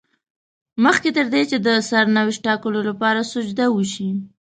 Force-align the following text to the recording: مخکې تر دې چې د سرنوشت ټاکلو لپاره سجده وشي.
مخکې 0.83 1.09
تر 1.17 1.25
دې 1.33 1.41
چې 1.51 1.57
د 1.65 1.67
سرنوشت 1.89 2.39
ټاکلو 2.47 2.79
لپاره 2.89 3.27
سجده 3.33 3.65
وشي. 3.71 4.09